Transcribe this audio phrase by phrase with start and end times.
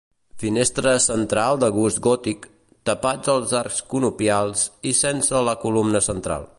[0.43, 2.47] Finestra central de gust gòtic,
[2.91, 6.49] tapats els arcs conopials i sense la columna central.